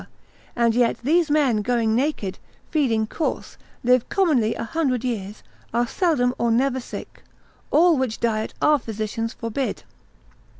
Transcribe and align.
and 0.55 0.73
yet 0.73 0.97
these 1.03 1.29
men 1.29 1.57
going 1.57 1.93
naked, 1.93 2.39
feeding 2.71 3.05
coarse, 3.05 3.55
live 3.83 4.09
commonly 4.09 4.55
a 4.55 4.63
hundred 4.63 5.03
years, 5.03 5.43
are 5.75 5.85
seldom 5.85 6.33
or 6.39 6.49
never 6.49 6.79
sick; 6.79 7.21
all 7.69 7.95
which 7.95 8.19
diet 8.19 8.51
our 8.63 8.79
physicians 8.79 9.31
forbid. 9.31 9.83